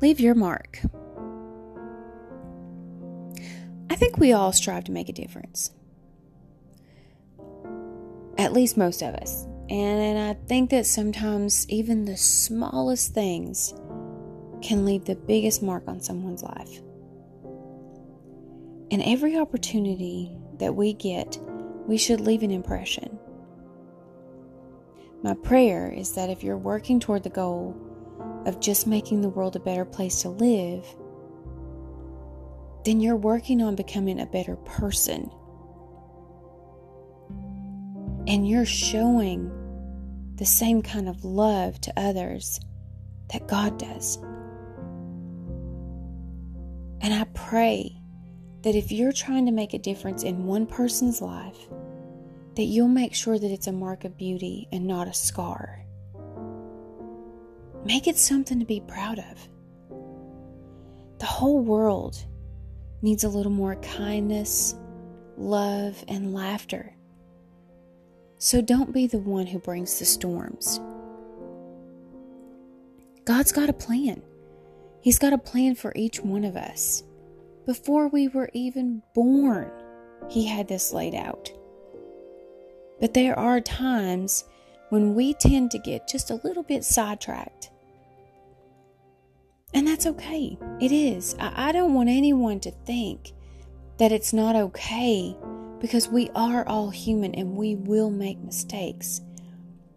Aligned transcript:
Leave 0.00 0.20
your 0.20 0.34
mark. 0.34 0.80
I 3.90 3.96
think 3.96 4.18
we 4.18 4.32
all 4.32 4.52
strive 4.52 4.84
to 4.84 4.92
make 4.92 5.08
a 5.08 5.12
difference. 5.12 5.72
At 8.36 8.52
least 8.52 8.76
most 8.76 9.02
of 9.02 9.14
us. 9.16 9.44
And 9.68 10.18
I 10.18 10.34
think 10.46 10.70
that 10.70 10.86
sometimes 10.86 11.68
even 11.68 12.04
the 12.04 12.16
smallest 12.16 13.12
things 13.12 13.74
can 14.62 14.84
leave 14.84 15.04
the 15.04 15.16
biggest 15.16 15.62
mark 15.62 15.82
on 15.88 16.00
someone's 16.00 16.42
life. 16.42 16.80
And 18.90 19.02
every 19.02 19.36
opportunity 19.36 20.32
that 20.58 20.74
we 20.74 20.94
get, 20.94 21.38
we 21.86 21.98
should 21.98 22.20
leave 22.20 22.42
an 22.42 22.50
impression. 22.50 23.18
My 25.22 25.34
prayer 25.34 25.90
is 25.90 26.14
that 26.14 26.30
if 26.30 26.44
you're 26.44 26.56
working 26.56 27.00
toward 27.00 27.24
the 27.24 27.30
goal 27.30 27.76
of 28.48 28.60
just 28.60 28.86
making 28.86 29.20
the 29.20 29.28
world 29.28 29.54
a 29.56 29.60
better 29.60 29.84
place 29.84 30.22
to 30.22 30.30
live, 30.30 30.84
then 32.84 32.98
you're 32.98 33.14
working 33.14 33.60
on 33.60 33.74
becoming 33.74 34.18
a 34.18 34.26
better 34.26 34.56
person. 34.56 35.30
And 38.26 38.48
you're 38.48 38.64
showing 38.64 39.52
the 40.36 40.46
same 40.46 40.80
kind 40.80 41.08
of 41.08 41.24
love 41.24 41.78
to 41.82 41.92
others 41.98 42.58
that 43.32 43.46
God 43.46 43.78
does. 43.78 44.16
And 47.02 47.12
I 47.12 47.24
pray 47.34 48.00
that 48.62 48.74
if 48.74 48.90
you're 48.90 49.12
trying 49.12 49.44
to 49.44 49.52
make 49.52 49.74
a 49.74 49.78
difference 49.78 50.22
in 50.22 50.46
one 50.46 50.66
person's 50.66 51.20
life, 51.20 51.68
that 52.56 52.64
you'll 52.64 52.88
make 52.88 53.14
sure 53.14 53.38
that 53.38 53.50
it's 53.50 53.66
a 53.66 53.72
mark 53.72 54.04
of 54.04 54.16
beauty 54.16 54.68
and 54.72 54.86
not 54.86 55.06
a 55.06 55.12
scar. 55.12 55.84
Make 57.84 58.06
it 58.06 58.18
something 58.18 58.58
to 58.58 58.66
be 58.66 58.80
proud 58.80 59.18
of. 59.18 59.48
The 61.18 61.26
whole 61.26 61.60
world 61.60 62.24
needs 63.02 63.24
a 63.24 63.28
little 63.28 63.52
more 63.52 63.76
kindness, 63.76 64.74
love, 65.36 66.04
and 66.08 66.34
laughter. 66.34 66.94
So 68.38 68.60
don't 68.60 68.92
be 68.92 69.06
the 69.06 69.18
one 69.18 69.46
who 69.46 69.58
brings 69.58 69.98
the 69.98 70.04
storms. 70.04 70.80
God's 73.24 73.52
got 73.52 73.68
a 73.68 73.74
plan. 73.74 74.22
He's 75.00 75.18
got 75.18 75.32
a 75.32 75.38
plan 75.38 75.74
for 75.74 75.92
each 75.94 76.20
one 76.20 76.44
of 76.44 76.56
us. 76.56 77.02
Before 77.66 78.08
we 78.08 78.28
were 78.28 78.50
even 78.52 79.02
born, 79.14 79.70
He 80.28 80.46
had 80.46 80.68
this 80.68 80.92
laid 80.92 81.14
out. 81.14 81.50
But 83.00 83.14
there 83.14 83.38
are 83.38 83.60
times 83.60 84.44
when 84.90 85.14
we 85.14 85.34
tend 85.34 85.70
to 85.72 85.78
get 85.78 86.08
just 86.08 86.30
a 86.30 86.40
little 86.44 86.62
bit 86.62 86.84
sidetracked. 86.84 87.70
And 89.74 89.86
that's 89.86 90.06
okay. 90.06 90.58
It 90.80 90.92
is. 90.92 91.36
I, 91.38 91.68
I, 91.68 91.72
don't 91.72 91.94
want 91.94 92.08
anyone 92.08 92.58
to 92.60 92.70
think 92.70 93.32
that 93.98 94.12
it's 94.12 94.32
not 94.32 94.56
okay 94.56 95.36
because 95.78 96.08
we 96.08 96.30
are 96.34 96.66
all 96.66 96.90
human 96.90 97.34
and 97.34 97.54
we 97.54 97.76
will 97.76 98.10
make 98.10 98.38
mistakes. 98.38 99.20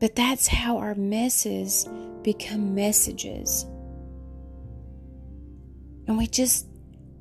But 0.00 0.16
that's 0.16 0.46
how 0.46 0.78
our 0.78 0.94
messes 0.94 1.88
become 2.22 2.74
messages. 2.74 3.64
And 6.06 6.18
we 6.18 6.26
just, 6.26 6.66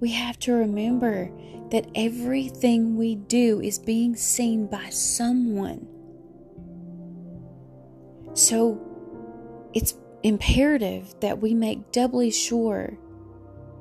we 0.01 0.11
have 0.11 0.37
to 0.39 0.53
remember 0.53 1.31
that 1.71 1.89
everything 1.95 2.97
we 2.97 3.15
do 3.15 3.61
is 3.61 3.79
being 3.79 4.15
seen 4.15 4.67
by 4.67 4.89
someone. 4.89 5.87
So 8.33 8.81
it's 9.73 9.93
imperative 10.23 11.13
that 11.19 11.39
we 11.41 11.53
make 11.53 11.91
doubly 11.91 12.31
sure 12.31 12.97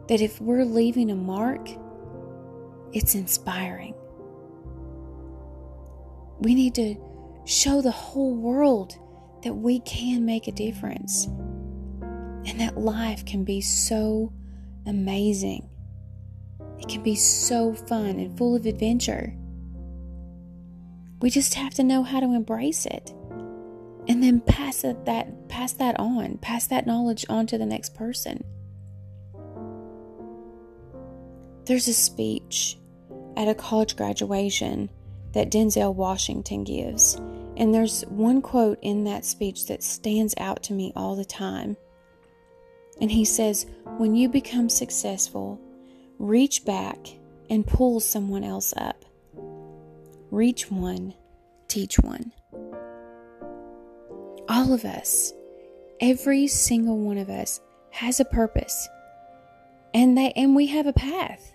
that 0.08 0.20
if 0.20 0.40
we're 0.40 0.64
leaving 0.64 1.10
a 1.10 1.16
mark, 1.16 1.68
it's 2.92 3.14
inspiring. 3.14 3.94
We 6.40 6.54
need 6.54 6.74
to 6.74 6.96
show 7.44 7.80
the 7.80 7.90
whole 7.90 8.34
world 8.34 8.96
that 9.42 9.54
we 9.54 9.80
can 9.80 10.24
make 10.24 10.48
a 10.48 10.52
difference 10.52 11.26
and 12.44 12.60
that 12.60 12.76
life 12.76 13.24
can 13.24 13.44
be 13.44 13.60
so 13.60 14.32
amazing. 14.86 15.68
It 16.78 16.88
can 16.88 17.02
be 17.02 17.14
so 17.14 17.72
fun 17.72 18.18
and 18.18 18.36
full 18.36 18.56
of 18.56 18.66
adventure. 18.66 19.36
We 21.20 21.30
just 21.30 21.54
have 21.54 21.74
to 21.74 21.84
know 21.84 22.02
how 22.02 22.18
to 22.18 22.34
embrace 22.34 22.86
it 22.86 23.14
and 24.08 24.22
then 24.22 24.40
pass 24.40 24.82
that 24.82 25.48
pass 25.48 25.72
that 25.74 25.98
on, 25.98 26.38
pass 26.38 26.66
that 26.66 26.86
knowledge 26.86 27.24
on 27.28 27.46
to 27.46 27.58
the 27.58 27.66
next 27.66 27.94
person. 27.94 28.44
There's 31.64 31.88
a 31.88 31.94
speech 31.94 32.78
at 33.36 33.48
a 33.48 33.54
college 33.54 33.96
graduation 33.96 34.90
that 35.32 35.50
Denzel 35.50 35.94
Washington 35.94 36.64
gives, 36.64 37.14
and 37.56 37.72
there's 37.72 38.02
one 38.06 38.42
quote 38.42 38.78
in 38.82 39.04
that 39.04 39.24
speech 39.24 39.66
that 39.66 39.82
stands 39.82 40.34
out 40.38 40.62
to 40.64 40.72
me 40.72 40.92
all 40.96 41.16
the 41.16 41.24
time. 41.24 41.76
And 43.00 43.10
he 43.10 43.24
says, 43.24 43.66
When 43.96 44.14
you 44.14 44.28
become 44.28 44.68
successful, 44.68 45.60
Reach 46.22 46.64
back 46.64 46.98
and 47.50 47.66
pull 47.66 47.98
someone 47.98 48.44
else 48.44 48.72
up. 48.76 49.04
Reach 50.30 50.70
one, 50.70 51.14
teach 51.66 51.98
one. 51.98 52.30
All 54.48 54.72
of 54.72 54.84
us, 54.84 55.32
every 56.00 56.46
single 56.46 56.98
one 56.98 57.18
of 57.18 57.28
us 57.28 57.60
has 57.90 58.20
a 58.20 58.24
purpose. 58.24 58.88
And 59.94 60.16
they 60.16 60.32
and 60.32 60.56
we 60.56 60.66
have 60.68 60.86
a 60.86 60.92
path. 60.92 61.52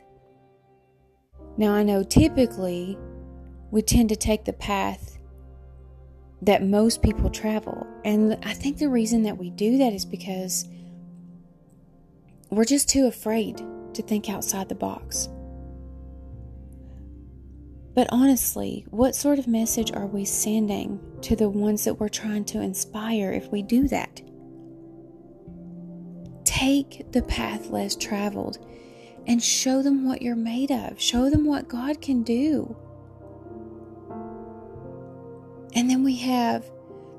Now 1.58 1.74
I 1.74 1.84
know 1.84 2.04
typically 2.04 2.98
we 3.72 3.82
tend 3.82 4.10
to 4.10 4.16
take 4.16 4.46
the 4.46 4.54
path 4.54 5.18
that 6.42 6.64
most 6.64 7.02
people 7.02 7.30
travel. 7.30 7.86
And 8.06 8.38
I 8.44 8.54
think 8.54 8.78
the 8.78 8.90
reason 8.90 9.24
that 9.24 9.38
we 9.38 9.50
do 9.50 9.78
that 9.80 9.94
is 9.94 10.06
because 10.06 10.66
we're 12.50 12.64
just 12.64 12.88
too 12.88 13.08
afraid 13.08 13.62
to 13.94 14.02
think 14.02 14.30
outside 14.30 14.70
the 14.70 14.76
box. 14.76 15.30
But 17.98 18.10
honestly, 18.12 18.86
what 18.92 19.16
sort 19.16 19.40
of 19.40 19.48
message 19.48 19.92
are 19.92 20.06
we 20.06 20.24
sending 20.24 21.00
to 21.22 21.36
the 21.36 21.50
ones 21.50 21.84
that 21.86 22.00
we're 22.00 22.10
trying 22.10 22.46
to 22.46 22.62
inspire 22.62 23.32
if 23.32 23.52
we 23.52 23.64
do 23.64 23.88
that? 23.88 24.22
Take 26.46 27.12
the 27.12 27.24
path 27.24 27.72
less 27.72 27.96
traveled 27.96 28.60
and 29.26 29.42
show 29.42 29.82
them 29.82 30.08
what 30.08 30.22
you're 30.22 30.36
made 30.36 30.70
of. 30.70 31.02
Show 31.02 31.32
them 31.32 31.44
what 31.44 31.70
God 31.70 32.00
can 32.00 32.22
do. 32.22 32.78
And 35.74 35.90
then 35.90 36.04
we 36.04 36.18
have 36.18 36.70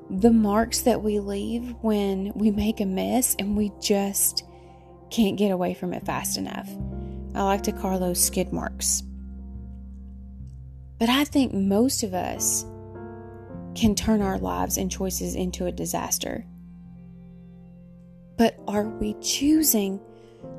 the 0.09 0.31
marks 0.31 0.83
that 0.83 1.03
we 1.03 1.19
leave 1.19 1.75
when 1.81 2.31
we 2.35 2.51
make 2.51 2.79
a 2.79 2.85
mess 2.85 3.35
and 3.37 3.57
we 3.57 3.73
just 3.81 4.45
can't 5.11 5.37
get 5.37 5.51
away 5.51 5.73
from 5.73 5.93
it 5.93 6.05
fast 6.05 6.37
enough. 6.37 6.69
I 7.35 7.43
like 7.43 7.63
to 7.63 7.73
call 7.73 7.99
those 7.99 8.23
skid 8.23 8.53
marks. 8.53 9.03
But 10.99 11.09
I 11.09 11.23
think 11.23 11.53
most 11.53 12.03
of 12.03 12.13
us 12.13 12.65
can 13.73 13.95
turn 13.95 14.21
our 14.21 14.37
lives 14.37 14.77
and 14.77 14.91
choices 14.91 15.33
into 15.33 15.65
a 15.65 15.71
disaster. 15.71 16.45
But 18.37 18.59
are 18.67 18.83
we 18.83 19.15
choosing 19.21 20.01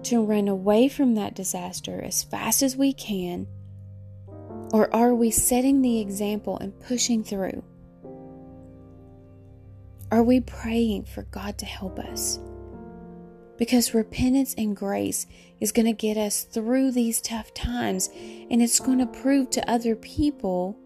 to 0.05 0.25
run 0.25 0.49
away 0.49 0.89
from 0.89 1.15
that 1.15 1.35
disaster 1.35 2.01
as 2.03 2.23
fast 2.23 2.63
as 2.63 2.77
we 2.77 2.93
can? 2.95 3.47
Or 4.73 4.95
are 4.95 5.15
we 5.15 5.31
setting 5.31 5.83
the 5.83 6.01
example 6.01 6.57
and 6.59 6.79
pushing 6.81 7.23
through? 7.23 7.63
Are 10.11 10.23
we 10.23 10.41
praying 10.41 11.05
for 11.05 11.23
God 11.23 11.59
to 11.59 11.67
help 11.67 11.99
us? 11.99 12.39
Because 13.61 13.93
repentance 13.93 14.55
and 14.57 14.75
grace 14.75 15.27
is 15.61 15.71
going 15.71 15.85
to 15.85 15.93
get 15.93 16.17
us 16.17 16.45
through 16.45 16.91
these 16.91 17.21
tough 17.21 17.53
times 17.53 18.09
and 18.51 18.63
it's 18.63 18.81
going 18.81 18.99
to 18.99 19.07
prove 19.07 19.51
to 19.51 19.71
other 19.71 19.95
people 19.95 20.79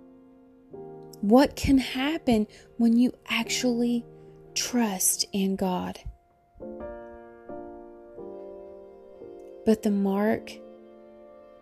what 1.21 1.55
can 1.55 1.79
happen 1.79 2.49
when 2.77 2.97
you 2.97 3.13
actually 3.29 4.05
trust 4.55 5.25
in 5.33 5.55
God. 5.55 6.01
But 9.65 9.85
the 9.85 9.93
mark 9.93 10.51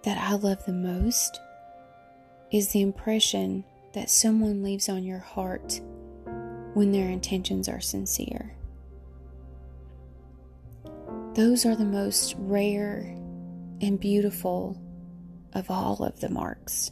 that 0.05 0.17
I 0.17 0.33
love 0.37 0.65
the 0.65 0.73
most 0.73 1.39
is 2.51 2.73
the 2.73 2.81
impression 2.81 3.65
that 3.93 4.09
someone 4.09 4.63
leaves 4.63 4.89
on 4.89 5.05
your 5.05 5.19
heart 5.19 5.79
when 6.73 6.91
their 6.91 7.11
intentions 7.11 7.69
are 7.69 7.83
sincere. 7.83 8.57
Those 11.35 11.65
are 11.65 11.77
the 11.77 11.85
most 11.85 12.35
rare 12.39 13.17
and 13.81 13.99
beautiful 13.99 14.81
of 15.55 15.71
all 15.71 16.05
of 16.05 16.21
the 16.21 16.29
marks. 16.29 16.91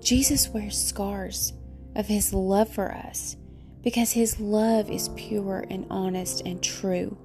Jesus 0.00 0.48
wears 0.48 0.82
scars 0.82 1.52
of 1.94 2.06
his 2.06 2.32
love 2.32 2.68
for 2.72 2.92
us 2.92 3.36
because 3.82 4.12
his 4.12 4.40
love 4.40 4.90
is 4.90 5.10
pure 5.16 5.66
and 5.70 5.86
honest 5.90 6.42
and 6.46 6.62
true. 6.62 7.16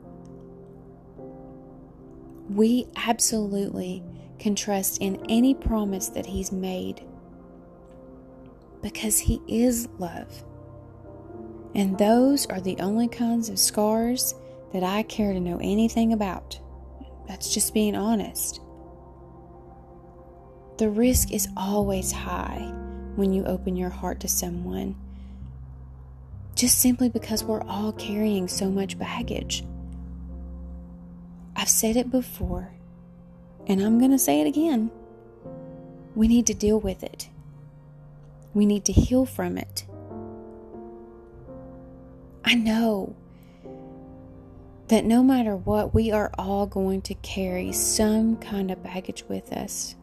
we 2.50 2.88
absolutely 2.96 4.04
can 4.40 4.56
trust 4.56 5.00
in 5.02 5.24
any 5.30 5.54
promise 5.54 6.10
that 6.10 6.26
He's 6.26 6.52
made 6.52 7.02
because 8.82 9.20
He 9.20 9.42
is 9.48 9.88
love. 9.98 10.44
And 11.74 11.98
those 11.98 12.46
are 12.48 12.62
the 12.62 12.78
only 12.80 13.08
kinds 13.08 13.50
of 13.50 13.60
scars 13.60 14.34
that 14.76 14.84
I 14.84 15.04
care 15.04 15.32
to 15.32 15.40
know 15.40 15.58
anything 15.62 16.12
about. 16.12 16.60
That's 17.30 17.54
just 17.54 17.74
being 17.74 17.96
honest. 17.96 18.60
The 20.80 20.90
risk 20.90 21.32
is 21.32 21.48
always 21.56 22.12
high 22.12 22.74
when 23.16 23.32
you 23.32 23.46
open 23.46 23.78
your 23.78 23.90
heart 23.90 24.20
to 24.20 24.28
someone, 24.28 24.98
just 26.56 26.78
simply 26.78 27.08
because 27.08 27.42
we're 27.42 27.64
all 27.64 27.94
carrying 27.94 28.50
so 28.50 28.70
much 28.70 29.00
baggage. 29.00 29.64
I've 31.56 31.70
said 31.70 31.96
it 31.96 32.12
before, 32.12 32.74
and 33.68 33.80
I'm 33.82 33.98
going 33.98 34.12
to 34.12 34.20
say 34.20 34.42
it 34.42 34.48
again. 34.48 34.92
We 36.16 36.28
need 36.28 36.48
to 36.48 36.54
deal 36.54 36.82
with 36.82 37.02
it. 37.02 37.30
We 38.54 38.66
need 38.66 38.84
to 38.84 38.92
heal 38.92 39.26
from 39.26 39.58
it. 39.58 39.86
I 42.44 42.56
know 42.56 43.16
that 44.88 45.06
no 45.06 45.24
matter 45.24 45.56
what, 45.56 45.94
we 45.94 46.12
are 46.12 46.32
all 46.38 46.68
going 46.68 47.02
to 47.04 47.16
carry 47.16 47.72
some 47.72 48.38
kind 48.38 48.70
of 48.70 48.84
baggage 48.84 49.24
with 49.28 49.52
us. 49.52 49.96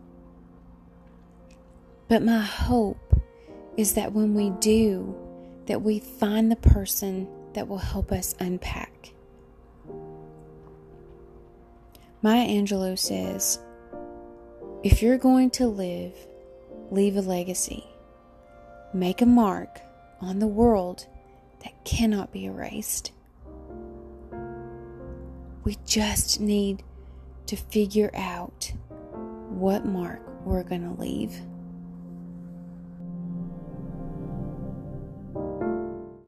But 2.08 2.22
my 2.22 2.40
hope 2.40 3.20
is 3.76 3.94
that 3.94 4.12
when 4.12 4.34
we 4.34 4.50
do, 4.50 5.16
that 5.66 5.82
we 5.82 6.00
find 6.00 6.50
the 6.50 6.56
person 6.56 7.28
that 7.54 7.68
will 7.68 7.78
help 7.78 8.10
us 8.10 8.34
unpack. 8.40 9.12
Maya 12.20 12.46
Angelou 12.46 12.98
says, 12.98 13.58
if 14.82 15.00
you're 15.00 15.18
going 15.18 15.50
to 15.50 15.66
live, 15.66 16.14
leave 16.90 17.16
a 17.16 17.20
legacy. 17.20 17.84
Make 18.92 19.22
a 19.22 19.26
mark 19.26 19.80
on 20.20 20.38
the 20.38 20.46
world 20.46 21.06
that 21.62 21.84
cannot 21.84 22.32
be 22.32 22.46
erased. 22.46 23.12
We 25.64 25.76
just 25.86 26.40
need 26.40 26.82
to 27.46 27.56
figure 27.56 28.10
out 28.14 28.72
what 29.48 29.84
mark 29.84 30.20
we're 30.44 30.64
going 30.64 30.82
to 30.82 31.00
leave. 31.00 31.40